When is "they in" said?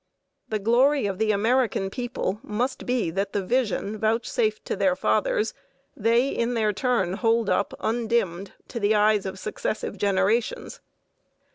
5.95-6.55